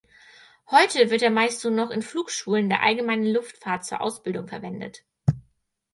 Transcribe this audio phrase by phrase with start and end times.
[0.71, 5.03] Heute wird er meist nur noch in Flugschulen der Allgemeinen Luftfahrt zur Ausbildung verwendet.